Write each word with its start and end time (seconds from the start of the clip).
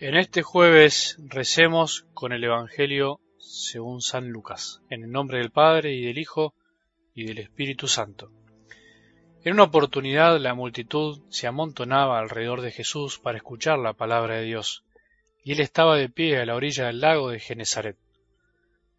En 0.00 0.14
este 0.14 0.44
jueves 0.44 1.16
recemos 1.18 2.06
con 2.14 2.32
el 2.32 2.44
Evangelio 2.44 3.18
según 3.36 4.00
San 4.00 4.28
Lucas, 4.28 4.80
en 4.90 5.02
el 5.02 5.10
nombre 5.10 5.38
del 5.38 5.50
Padre 5.50 5.92
y 5.92 6.04
del 6.04 6.18
Hijo 6.18 6.54
y 7.16 7.24
del 7.24 7.38
Espíritu 7.38 7.88
Santo. 7.88 8.30
En 9.42 9.54
una 9.54 9.64
oportunidad 9.64 10.38
la 10.38 10.54
multitud 10.54 11.20
se 11.30 11.48
amontonaba 11.48 12.20
alrededor 12.20 12.60
de 12.60 12.70
Jesús 12.70 13.18
para 13.18 13.38
escuchar 13.38 13.80
la 13.80 13.92
palabra 13.92 14.36
de 14.36 14.44
Dios, 14.44 14.84
y 15.42 15.50
él 15.50 15.58
estaba 15.58 15.96
de 15.96 16.08
pie 16.08 16.38
a 16.38 16.46
la 16.46 16.54
orilla 16.54 16.86
del 16.86 17.00
lago 17.00 17.30
de 17.30 17.40
Genezaret. 17.40 17.96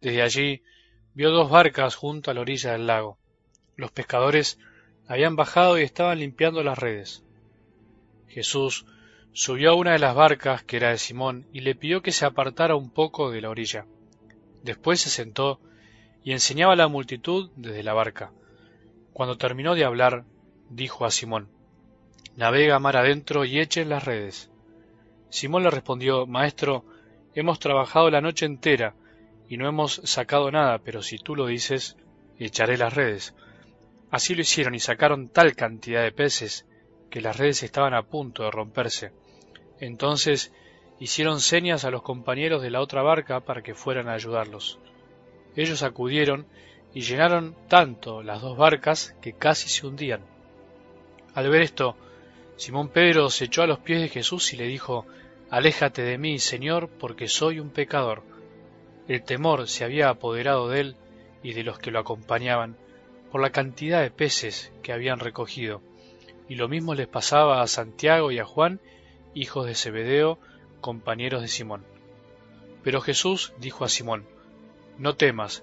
Desde 0.02 0.20
allí 0.20 0.62
vio 1.14 1.30
dos 1.30 1.48
barcas 1.48 1.94
junto 1.94 2.30
a 2.30 2.34
la 2.34 2.42
orilla 2.42 2.72
del 2.72 2.86
lago. 2.86 3.16
Los 3.74 3.90
pescadores 3.90 4.58
habían 5.08 5.34
bajado 5.34 5.78
y 5.78 5.82
estaban 5.82 6.18
limpiando 6.18 6.62
las 6.62 6.78
redes. 6.78 7.24
Jesús 8.28 8.84
Subió 9.32 9.70
a 9.70 9.74
una 9.74 9.92
de 9.92 10.00
las 10.00 10.14
barcas, 10.14 10.64
que 10.64 10.76
era 10.76 10.90
de 10.90 10.98
Simón, 10.98 11.46
y 11.52 11.60
le 11.60 11.76
pidió 11.76 12.02
que 12.02 12.10
se 12.10 12.26
apartara 12.26 12.74
un 12.74 12.90
poco 12.90 13.30
de 13.30 13.40
la 13.40 13.48
orilla. 13.48 13.86
Después 14.64 15.00
se 15.00 15.08
sentó 15.08 15.60
y 16.24 16.32
enseñaba 16.32 16.72
a 16.72 16.76
la 16.76 16.88
multitud 16.88 17.50
desde 17.54 17.84
la 17.84 17.94
barca. 17.94 18.32
Cuando 19.12 19.38
terminó 19.38 19.74
de 19.76 19.84
hablar, 19.84 20.24
dijo 20.68 21.04
a 21.04 21.10
Simón, 21.10 21.48
Navega 22.36 22.78
mar 22.80 22.96
adentro 22.96 23.44
y 23.44 23.60
echen 23.60 23.88
las 23.88 24.04
redes. 24.04 24.50
Simón 25.28 25.62
le 25.62 25.70
respondió, 25.70 26.26
Maestro, 26.26 26.84
hemos 27.34 27.60
trabajado 27.60 28.10
la 28.10 28.20
noche 28.20 28.46
entera 28.46 28.94
y 29.48 29.56
no 29.56 29.68
hemos 29.68 30.00
sacado 30.04 30.50
nada, 30.50 30.78
pero 30.78 31.02
si 31.02 31.18
tú 31.18 31.36
lo 31.36 31.46
dices, 31.46 31.96
echaré 32.38 32.76
las 32.76 32.94
redes. 32.94 33.34
Así 34.10 34.34
lo 34.34 34.40
hicieron 34.40 34.74
y 34.74 34.80
sacaron 34.80 35.28
tal 35.28 35.54
cantidad 35.54 36.02
de 36.02 36.12
peces 36.12 36.66
que 37.10 37.20
las 37.20 37.36
redes 37.36 37.62
estaban 37.62 37.94
a 37.94 38.02
punto 38.02 38.42
de 38.42 38.50
romperse. 38.50 39.12
Entonces 39.80 40.52
hicieron 40.98 41.40
señas 41.40 41.84
a 41.84 41.90
los 41.90 42.02
compañeros 42.02 42.62
de 42.62 42.70
la 42.70 42.80
otra 42.80 43.02
barca 43.02 43.40
para 43.40 43.62
que 43.62 43.74
fueran 43.74 44.08
a 44.08 44.12
ayudarlos. 44.12 44.78
Ellos 45.56 45.82
acudieron 45.82 46.46
y 46.94 47.00
llenaron 47.00 47.56
tanto 47.68 48.22
las 48.22 48.42
dos 48.42 48.56
barcas 48.56 49.16
que 49.20 49.32
casi 49.32 49.68
se 49.68 49.86
hundían. 49.86 50.20
Al 51.34 51.48
ver 51.48 51.62
esto, 51.62 51.96
Simón 52.56 52.88
Pedro 52.88 53.30
se 53.30 53.46
echó 53.46 53.62
a 53.62 53.66
los 53.66 53.78
pies 53.78 54.00
de 54.00 54.08
Jesús 54.08 54.52
y 54.52 54.56
le 54.56 54.66
dijo, 54.66 55.06
Aléjate 55.48 56.02
de 56.02 56.18
mí, 56.18 56.38
Señor, 56.38 56.88
porque 56.88 57.28
soy 57.28 57.58
un 57.58 57.70
pecador. 57.70 58.22
El 59.08 59.22
temor 59.22 59.66
se 59.66 59.84
había 59.84 60.08
apoderado 60.08 60.68
de 60.68 60.80
él 60.80 60.96
y 61.42 61.54
de 61.54 61.64
los 61.64 61.78
que 61.78 61.90
lo 61.90 61.98
acompañaban, 61.98 62.76
por 63.32 63.40
la 63.40 63.50
cantidad 63.50 64.02
de 64.02 64.10
peces 64.10 64.72
que 64.82 64.92
habían 64.92 65.18
recogido 65.18 65.80
y 66.50 66.56
lo 66.56 66.68
mismo 66.68 66.96
les 66.96 67.06
pasaba 67.06 67.62
a 67.62 67.68
Santiago 67.68 68.32
y 68.32 68.40
a 68.40 68.44
Juan, 68.44 68.80
hijos 69.34 69.66
de 69.66 69.74
Zebedeo, 69.74 70.38
compañeros 70.80 71.42
de 71.42 71.48
Simón. 71.48 71.84
Pero 72.82 73.00
Jesús 73.00 73.52
dijo 73.58 73.84
a 73.84 73.88
Simón, 73.88 74.26
No 74.98 75.16
temas, 75.16 75.62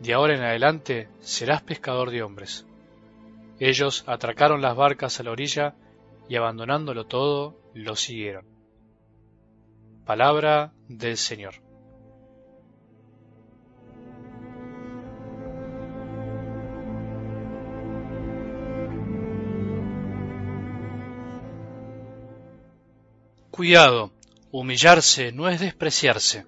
de 0.00 0.14
ahora 0.14 0.36
en 0.36 0.42
adelante 0.42 1.08
serás 1.20 1.62
pescador 1.62 2.10
de 2.10 2.22
hombres. 2.22 2.66
Ellos 3.58 4.04
atracaron 4.06 4.62
las 4.62 4.76
barcas 4.76 5.18
a 5.18 5.22
la 5.24 5.32
orilla 5.32 5.74
y 6.28 6.36
abandonándolo 6.36 7.06
todo, 7.06 7.56
lo 7.74 7.96
siguieron. 7.96 8.46
Palabra 10.04 10.72
del 10.88 11.16
Señor. 11.16 11.67
Cuidado, 23.58 24.12
humillarse 24.52 25.32
no 25.32 25.48
es 25.48 25.58
despreciarse. 25.58 26.46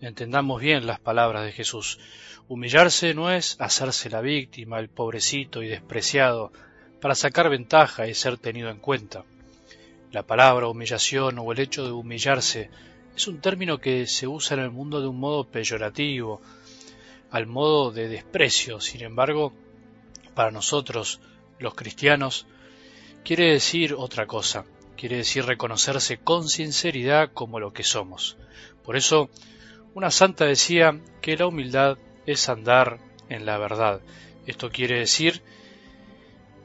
Entendamos 0.00 0.60
bien 0.60 0.86
las 0.86 1.00
palabras 1.00 1.44
de 1.44 1.50
Jesús. 1.50 1.98
Humillarse 2.46 3.14
no 3.14 3.32
es 3.32 3.56
hacerse 3.58 4.08
la 4.10 4.20
víctima, 4.20 4.78
el 4.78 4.88
pobrecito 4.88 5.64
y 5.64 5.66
despreciado, 5.66 6.52
para 7.00 7.16
sacar 7.16 7.50
ventaja 7.50 8.06
y 8.06 8.14
ser 8.14 8.38
tenido 8.38 8.70
en 8.70 8.78
cuenta. 8.78 9.24
La 10.12 10.22
palabra 10.22 10.68
humillación 10.68 11.36
o 11.40 11.50
el 11.50 11.58
hecho 11.58 11.84
de 11.84 11.90
humillarse 11.90 12.70
es 13.16 13.26
un 13.26 13.40
término 13.40 13.78
que 13.78 14.06
se 14.06 14.28
usa 14.28 14.56
en 14.56 14.62
el 14.62 14.70
mundo 14.70 15.00
de 15.00 15.08
un 15.08 15.18
modo 15.18 15.42
peyorativo, 15.42 16.40
al 17.32 17.48
modo 17.48 17.90
de 17.90 18.06
desprecio. 18.06 18.80
Sin 18.80 19.02
embargo, 19.02 19.52
para 20.36 20.52
nosotros, 20.52 21.18
los 21.58 21.74
cristianos, 21.74 22.46
quiere 23.24 23.50
decir 23.50 23.94
otra 23.94 24.28
cosa 24.28 24.64
quiere 25.02 25.16
decir 25.16 25.44
reconocerse 25.44 26.18
con 26.18 26.48
sinceridad 26.48 27.32
como 27.32 27.58
lo 27.58 27.72
que 27.72 27.82
somos. 27.82 28.36
Por 28.84 28.96
eso, 28.96 29.30
una 29.94 30.12
santa 30.12 30.44
decía 30.44 31.00
que 31.20 31.36
la 31.36 31.48
humildad 31.48 31.98
es 32.24 32.48
andar 32.48 33.00
en 33.28 33.44
la 33.44 33.58
verdad. 33.58 34.00
Esto 34.46 34.70
quiere 34.70 35.00
decir 35.00 35.42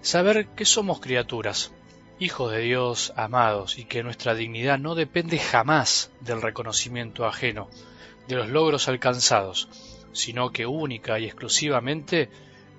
saber 0.01 0.49
que 0.49 0.65
somos 0.65 0.99
criaturas, 0.99 1.73
hijos 2.19 2.51
de 2.51 2.59
Dios 2.59 3.11
amados, 3.15 3.79
y 3.79 3.85
que 3.85 4.03
nuestra 4.03 4.35
dignidad 4.35 4.77
no 4.77 4.93
depende 4.93 5.39
jamás 5.39 6.11
del 6.21 6.39
reconocimiento 6.39 7.25
ajeno, 7.25 7.67
de 8.27 8.35
los 8.35 8.49
logros 8.49 8.87
alcanzados, 8.87 9.67
sino 10.11 10.51
que 10.51 10.67
única 10.67 11.17
y 11.17 11.25
exclusivamente 11.25 12.29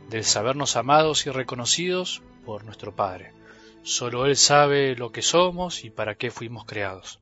del 0.08 0.22
sabernos 0.22 0.76
amados 0.76 1.26
y 1.26 1.30
reconocidos 1.30 2.22
por 2.44 2.62
nuestro 2.62 2.94
Padre. 2.94 3.37
Solo 3.82 4.26
Él 4.26 4.36
sabe 4.36 4.96
lo 4.96 5.12
que 5.12 5.22
somos 5.22 5.84
y 5.84 5.90
para 5.90 6.14
qué 6.16 6.30
fuimos 6.30 6.64
creados. 6.64 7.20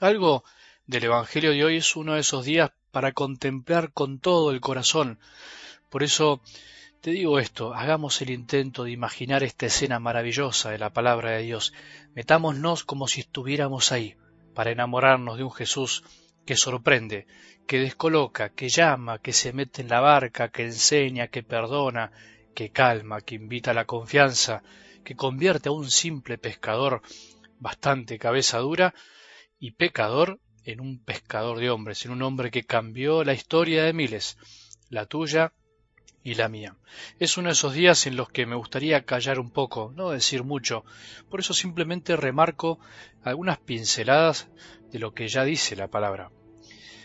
Algo 0.00 0.44
del 0.86 1.04
Evangelio 1.04 1.52
de 1.52 1.64
hoy 1.64 1.76
es 1.76 1.94
uno 1.94 2.14
de 2.14 2.20
esos 2.20 2.44
días 2.44 2.72
para 2.90 3.12
contemplar 3.12 3.92
con 3.92 4.18
todo 4.18 4.50
el 4.50 4.60
corazón. 4.60 5.18
Por 5.88 6.02
eso 6.02 6.40
te 7.00 7.12
digo 7.12 7.38
esto, 7.38 7.72
hagamos 7.74 8.20
el 8.20 8.30
intento 8.30 8.84
de 8.84 8.90
imaginar 8.90 9.42
esta 9.42 9.66
escena 9.66 9.98
maravillosa 9.98 10.70
de 10.70 10.78
la 10.78 10.92
palabra 10.92 11.30
de 11.30 11.42
Dios. 11.42 11.72
Metámonos 12.14 12.84
como 12.84 13.08
si 13.08 13.20
estuviéramos 13.20 13.92
ahí, 13.92 14.16
para 14.54 14.70
enamorarnos 14.70 15.38
de 15.38 15.44
un 15.44 15.52
Jesús 15.52 16.04
que 16.44 16.56
sorprende, 16.56 17.26
que 17.66 17.78
descoloca, 17.78 18.50
que 18.50 18.68
llama, 18.68 19.18
que 19.18 19.32
se 19.32 19.52
mete 19.52 19.82
en 19.82 19.88
la 19.88 20.00
barca, 20.00 20.48
que 20.48 20.64
enseña, 20.64 21.28
que 21.28 21.42
perdona, 21.42 22.12
que 22.54 22.70
calma, 22.70 23.20
que 23.20 23.36
invita 23.36 23.70
a 23.70 23.74
la 23.74 23.84
confianza, 23.84 24.62
que 25.04 25.16
convierte 25.16 25.68
a 25.68 25.72
un 25.72 25.90
simple 25.90 26.38
pescador 26.38 27.02
bastante 27.58 28.18
cabeza 28.18 28.58
dura 28.58 28.94
y 29.58 29.72
pecador 29.72 30.40
en 30.64 30.80
un 30.80 31.02
pescador 31.02 31.58
de 31.58 31.70
hombres, 31.70 32.04
en 32.04 32.12
un 32.12 32.22
hombre 32.22 32.50
que 32.50 32.64
cambió 32.64 33.24
la 33.24 33.34
historia 33.34 33.84
de 33.84 33.92
miles, 33.92 34.36
la 34.88 35.06
tuya 35.06 35.52
y 36.22 36.34
la 36.34 36.48
mía. 36.48 36.76
Es 37.18 37.36
uno 37.36 37.48
de 37.48 37.54
esos 37.54 37.74
días 37.74 38.06
en 38.06 38.16
los 38.16 38.28
que 38.28 38.46
me 38.46 38.56
gustaría 38.56 39.04
callar 39.04 39.38
un 39.38 39.50
poco, 39.50 39.92
no 39.94 40.10
decir 40.10 40.44
mucho, 40.44 40.84
por 41.30 41.40
eso 41.40 41.54
simplemente 41.54 42.16
remarco 42.16 42.78
algunas 43.22 43.58
pinceladas 43.58 44.48
de 44.90 44.98
lo 44.98 45.14
que 45.14 45.28
ya 45.28 45.44
dice 45.44 45.76
la 45.76 45.88
palabra. 45.88 46.30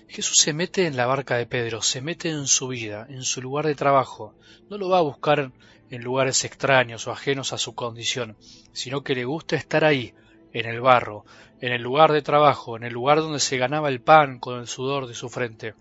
Jesús 0.08 0.38
se 0.38 0.54
mete 0.54 0.86
en 0.86 0.98
la 0.98 1.06
barca 1.06 1.38
de 1.38 1.46
Pedro, 1.46 1.82
se 1.82 2.02
mete 2.02 2.30
en 2.30 2.48
su 2.48 2.68
vida, 2.68 3.06
en 3.10 3.24
su 3.24 3.42
lugar 3.42 3.66
de 3.66 3.76
trabajo, 3.76 4.36
no 4.70 4.78
lo 4.78 4.90
va 4.90 5.00
a 5.00 5.02
buscar 5.02 5.52
en 5.90 6.04
lugares 6.04 6.44
extraños 6.44 7.08
o 7.08 7.12
ajenos 7.12 7.54
a 7.54 7.58
su 7.58 7.76
condición, 7.76 8.38
sino 8.72 9.04
que 9.04 9.16
le 9.16 9.26
gusta 9.26 9.56
estar 9.56 9.84
ahí, 9.84 10.14
en 10.54 10.68
el 10.68 10.80
barro, 10.80 11.26
en 11.60 11.74
el 11.74 11.82
lugar 11.82 12.14
de 12.14 12.22
trabajo, 12.22 12.78
en 12.78 12.84
el 12.84 12.94
lugar 12.94 13.20
donde 13.20 13.42
se 13.42 13.58
ganaba 13.58 13.90
el 13.90 14.00
pan 14.00 14.40
con 14.40 14.60
el 14.60 14.68
sudor 14.68 15.06
de 15.06 15.14
su 15.14 15.28
frente, 15.28 15.74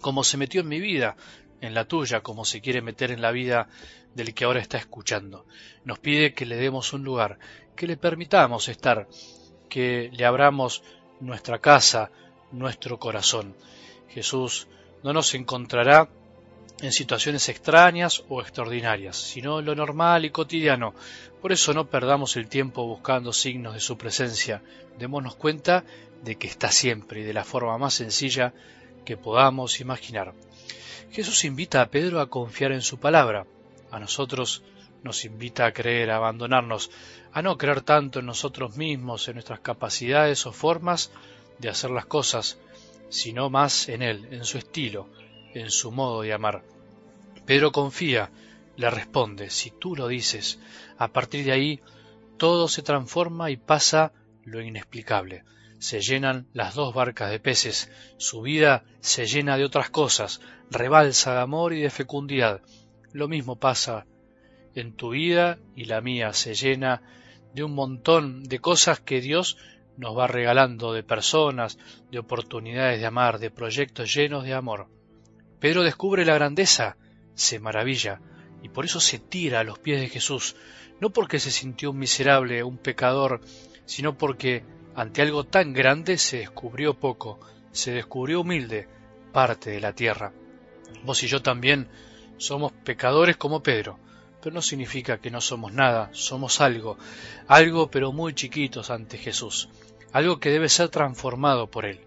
como 0.00 0.24
se 0.24 0.36
metió 0.36 0.62
en 0.62 0.68
mi 0.68 0.80
vida, 0.80 1.16
en 1.60 1.74
la 1.74 1.84
tuya, 1.84 2.20
como 2.20 2.44
se 2.44 2.60
quiere 2.60 2.82
meter 2.82 3.12
en 3.12 3.22
la 3.22 3.30
vida 3.30 3.68
del 4.14 4.34
que 4.34 4.44
ahora 4.44 4.60
está 4.60 4.78
escuchando. 4.78 5.46
Nos 5.84 6.00
pide 6.00 6.34
que 6.34 6.44
le 6.44 6.56
demos 6.56 6.92
un 6.92 7.04
lugar, 7.04 7.38
que 7.76 7.86
le 7.86 7.96
permitamos 7.96 8.68
estar, 8.68 9.06
que 9.68 10.10
le 10.12 10.24
abramos 10.24 10.82
nuestra 11.20 11.60
casa, 11.60 12.10
nuestro 12.52 12.98
corazón. 12.98 13.54
Jesús 14.08 14.66
no 15.02 15.12
nos 15.12 15.34
encontrará 15.34 16.08
en 16.82 16.92
situaciones 16.92 17.48
extrañas 17.48 18.24
o 18.28 18.40
extraordinarias, 18.40 19.16
sino 19.16 19.60
lo 19.60 19.74
normal 19.74 20.24
y 20.24 20.30
cotidiano. 20.30 20.94
Por 21.40 21.52
eso 21.52 21.74
no 21.74 21.88
perdamos 21.88 22.36
el 22.36 22.48
tiempo 22.48 22.86
buscando 22.86 23.32
signos 23.32 23.74
de 23.74 23.80
su 23.80 23.98
presencia. 23.98 24.62
Démonos 24.98 25.36
cuenta 25.36 25.84
de 26.22 26.36
que 26.36 26.46
está 26.46 26.70
siempre 26.70 27.20
y 27.20 27.24
de 27.24 27.34
la 27.34 27.44
forma 27.44 27.76
más 27.78 27.94
sencilla 27.94 28.54
que 29.04 29.16
podamos 29.16 29.80
imaginar. 29.80 30.34
Jesús 31.10 31.44
invita 31.44 31.82
a 31.82 31.90
Pedro 31.90 32.20
a 32.20 32.30
confiar 32.30 32.72
en 32.72 32.82
su 32.82 32.98
palabra. 32.98 33.46
A 33.90 33.98
nosotros 33.98 34.62
nos 35.02 35.24
invita 35.24 35.66
a 35.66 35.72
creer, 35.72 36.10
a 36.10 36.16
abandonarnos, 36.16 36.90
a 37.32 37.42
no 37.42 37.56
creer 37.58 37.80
tanto 37.82 38.20
en 38.20 38.26
nosotros 38.26 38.76
mismos, 38.76 39.26
en 39.28 39.34
nuestras 39.34 39.60
capacidades 39.60 40.46
o 40.46 40.52
formas 40.52 41.10
de 41.60 41.68
hacer 41.68 41.90
las 41.90 42.06
cosas, 42.06 42.58
sino 43.08 43.50
más 43.50 43.88
en 43.88 44.02
Él, 44.02 44.28
en 44.30 44.44
su 44.44 44.58
estilo, 44.58 45.08
en 45.54 45.70
su 45.70 45.90
modo 45.90 46.22
de 46.22 46.32
amar. 46.32 46.64
Pedro 47.44 47.72
confía, 47.72 48.30
le 48.76 48.90
responde, 48.90 49.50
si 49.50 49.70
tú 49.70 49.96
lo 49.96 50.08
dices, 50.08 50.58
a 50.96 51.08
partir 51.08 51.44
de 51.44 51.52
ahí 51.52 51.80
todo 52.38 52.68
se 52.68 52.82
transforma 52.82 53.50
y 53.50 53.56
pasa 53.56 54.12
lo 54.44 54.62
inexplicable. 54.62 55.44
se 55.78 56.02
llenan 56.02 56.46
las 56.52 56.74
dos 56.74 56.92
barcas 56.92 57.30
de 57.30 57.40
peces, 57.40 57.90
su 58.18 58.42
vida 58.42 58.84
se 59.00 59.26
llena 59.26 59.56
de 59.56 59.64
otras 59.64 59.88
cosas, 59.88 60.42
rebalsa 60.70 61.32
de 61.34 61.40
amor 61.40 61.72
y 61.72 61.80
de 61.80 61.88
fecundidad. 61.88 62.60
Lo 63.12 63.28
mismo 63.28 63.56
pasa 63.56 64.06
en 64.74 64.94
tu 64.94 65.10
vida 65.10 65.58
y 65.74 65.86
la 65.86 66.02
mía 66.02 66.34
se 66.34 66.54
llena 66.54 67.02
de 67.54 67.64
un 67.64 67.74
montón 67.74 68.44
de 68.44 68.58
cosas 68.58 69.00
que 69.00 69.20
Dios 69.22 69.56
nos 70.00 70.16
va 70.16 70.26
regalando, 70.26 70.94
de 70.94 71.02
personas, 71.02 71.78
de 72.10 72.18
oportunidades 72.18 72.98
de 73.00 73.06
amar, 73.06 73.38
de 73.38 73.50
proyectos 73.50 74.12
llenos 74.14 74.44
de 74.44 74.54
amor. 74.54 74.88
Pedro 75.60 75.82
descubre 75.82 76.24
la 76.24 76.34
grandeza, 76.34 76.96
se 77.34 77.60
maravilla, 77.60 78.20
y 78.62 78.70
por 78.70 78.86
eso 78.86 78.98
se 78.98 79.18
tira 79.18 79.60
a 79.60 79.64
los 79.64 79.78
pies 79.78 80.00
de 80.00 80.08
Jesús, 80.08 80.56
no 81.00 81.10
porque 81.10 81.38
se 81.38 81.50
sintió 81.50 81.90
un 81.90 81.98
miserable, 81.98 82.62
un 82.62 82.78
pecador, 82.78 83.42
sino 83.84 84.16
porque 84.16 84.64
ante 84.94 85.20
algo 85.20 85.44
tan 85.44 85.74
grande 85.74 86.16
se 86.16 86.38
descubrió 86.38 86.94
poco, 86.94 87.38
se 87.70 87.92
descubrió 87.92 88.40
humilde, 88.40 88.88
parte 89.32 89.70
de 89.70 89.80
la 89.80 89.92
tierra. 89.92 90.32
Vos 91.04 91.22
y 91.22 91.26
yo 91.26 91.42
también 91.42 91.88
somos 92.38 92.72
pecadores 92.72 93.36
como 93.36 93.62
Pedro, 93.62 93.98
pero 94.40 94.54
no 94.54 94.62
significa 94.62 95.18
que 95.18 95.30
no 95.30 95.42
somos 95.42 95.74
nada, 95.74 96.08
somos 96.12 96.62
algo, 96.62 96.96
algo 97.46 97.90
pero 97.90 98.12
muy 98.12 98.32
chiquitos 98.32 98.88
ante 98.90 99.18
Jesús, 99.18 99.68
algo 100.12 100.40
que 100.40 100.50
debe 100.50 100.68
ser 100.68 100.88
transformado 100.88 101.68
por 101.68 101.84
Él. 101.84 102.00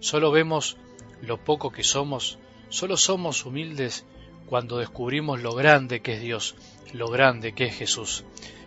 Solo 0.00 0.30
vemos 0.30 0.76
lo 1.22 1.38
poco 1.38 1.70
que 1.70 1.84
somos, 1.84 2.38
solo 2.68 2.96
somos 2.96 3.44
humildes 3.46 4.04
cuando 4.46 4.78
descubrimos 4.78 5.42
lo 5.42 5.54
grande 5.54 6.00
que 6.00 6.14
es 6.14 6.20
Dios, 6.20 6.54
lo 6.92 7.08
grande 7.08 7.52
que 7.52 7.64
es 7.64 7.76
Jesús. 7.76 8.24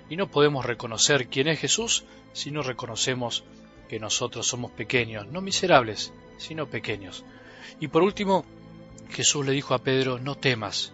Y 0.09 0.15
no 0.15 0.29
podemos 0.29 0.65
reconocer 0.65 1.27
quién 1.27 1.47
es 1.47 1.59
Jesús 1.59 2.03
si 2.33 2.51
no 2.51 2.63
reconocemos 2.63 3.43
que 3.87 3.99
nosotros 3.99 4.47
somos 4.47 4.71
pequeños, 4.71 5.27
no 5.27 5.41
miserables, 5.41 6.13
sino 6.37 6.69
pequeños. 6.69 7.23
Y 7.79 7.87
por 7.87 8.03
último, 8.03 8.45
Jesús 9.11 9.45
le 9.45 9.51
dijo 9.51 9.73
a 9.73 9.79
Pedro, 9.79 10.19
no 10.19 10.35
temas, 10.35 10.93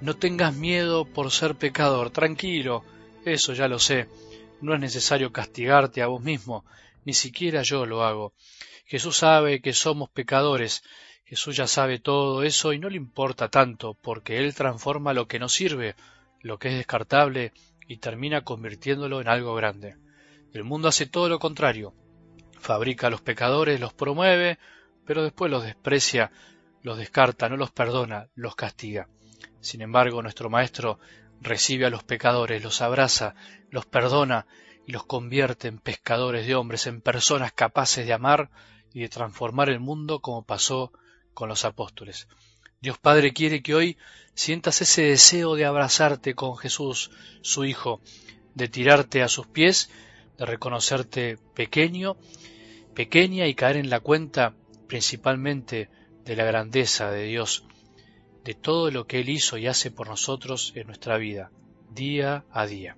no 0.00 0.16
tengas 0.16 0.54
miedo 0.54 1.04
por 1.04 1.30
ser 1.30 1.54
pecador, 1.54 2.10
tranquilo, 2.10 2.84
eso 3.24 3.52
ya 3.54 3.68
lo 3.68 3.78
sé, 3.78 4.08
no 4.60 4.74
es 4.74 4.80
necesario 4.80 5.32
castigarte 5.32 6.02
a 6.02 6.06
vos 6.06 6.22
mismo, 6.22 6.64
ni 7.06 7.14
siquiera 7.14 7.62
yo 7.62 7.86
lo 7.86 8.04
hago. 8.04 8.34
Jesús 8.84 9.16
sabe 9.16 9.62
que 9.62 9.72
somos 9.72 10.10
pecadores, 10.10 10.82
Jesús 11.24 11.56
ya 11.56 11.68
sabe 11.68 12.00
todo 12.00 12.42
eso 12.42 12.72
y 12.72 12.78
no 12.78 12.90
le 12.90 12.96
importa 12.96 13.48
tanto, 13.48 13.94
porque 13.94 14.38
Él 14.38 14.54
transforma 14.54 15.14
lo 15.14 15.28
que 15.28 15.38
no 15.38 15.48
sirve, 15.48 15.94
lo 16.40 16.58
que 16.58 16.68
es 16.68 16.74
descartable, 16.74 17.52
y 17.86 17.98
termina 17.98 18.42
convirtiéndolo 18.42 19.20
en 19.20 19.28
algo 19.28 19.54
grande. 19.54 19.96
El 20.52 20.64
mundo 20.64 20.88
hace 20.88 21.06
todo 21.06 21.28
lo 21.28 21.38
contrario, 21.38 21.94
fabrica 22.58 23.06
a 23.06 23.10
los 23.10 23.22
pecadores, 23.22 23.80
los 23.80 23.94
promueve, 23.94 24.58
pero 25.06 25.22
después 25.22 25.50
los 25.50 25.62
desprecia, 25.62 26.32
los 26.82 26.98
descarta, 26.98 27.48
no 27.48 27.56
los 27.56 27.70
perdona, 27.70 28.28
los 28.34 28.56
castiga. 28.56 29.08
Sin 29.60 29.80
embargo, 29.80 30.22
nuestro 30.22 30.50
Maestro 30.50 30.98
recibe 31.40 31.86
a 31.86 31.90
los 31.90 32.02
pecadores, 32.02 32.64
los 32.64 32.82
abraza, 32.82 33.36
los 33.70 33.86
perdona 33.86 34.46
y 34.86 34.92
los 34.92 35.04
convierte 35.04 35.68
en 35.68 35.78
pescadores 35.78 36.46
de 36.46 36.54
hombres, 36.54 36.86
en 36.86 37.00
personas 37.00 37.52
capaces 37.52 38.06
de 38.06 38.12
amar 38.12 38.50
y 38.92 39.00
de 39.00 39.08
transformar 39.08 39.68
el 39.68 39.80
mundo 39.80 40.20
como 40.20 40.44
pasó 40.44 40.92
con 41.34 41.48
los 41.48 41.64
apóstoles. 41.64 42.28
Dios 42.80 42.98
Padre 42.98 43.32
quiere 43.32 43.62
que 43.62 43.74
hoy 43.74 43.98
sientas 44.34 44.80
ese 44.80 45.02
deseo 45.02 45.54
de 45.54 45.64
abrazarte 45.64 46.34
con 46.34 46.56
Jesús, 46.56 47.10
su 47.42 47.64
Hijo, 47.64 48.00
de 48.54 48.68
tirarte 48.68 49.22
a 49.22 49.28
sus 49.28 49.46
pies, 49.46 49.90
de 50.38 50.46
reconocerte 50.46 51.38
pequeño 51.54 52.16
pequeña 52.96 53.46
y 53.46 53.54
caer 53.54 53.76
en 53.76 53.90
la 53.90 54.00
cuenta 54.00 54.54
principalmente 54.88 55.90
de 56.24 56.34
la 56.34 56.44
grandeza 56.44 57.10
de 57.10 57.24
Dios, 57.24 57.64
de 58.42 58.54
todo 58.54 58.90
lo 58.90 59.06
que 59.06 59.20
Él 59.20 59.28
hizo 59.28 59.58
y 59.58 59.66
hace 59.66 59.90
por 59.90 60.08
nosotros 60.08 60.72
en 60.74 60.86
nuestra 60.86 61.18
vida, 61.18 61.50
día 61.90 62.46
a 62.50 62.66
día. 62.66 62.96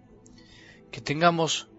Que 0.93 1.00
tengamos 1.00 1.69